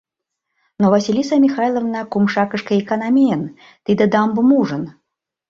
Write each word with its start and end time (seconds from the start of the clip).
Но 0.79 0.85
Василиса 0.95 1.35
Михайловна 1.45 2.01
Кумшакышке 2.11 2.73
икана 2.81 3.09
миен, 3.15 3.43
тиде 3.85 4.05
дамбым 4.13 4.49
ужын. 4.59 4.83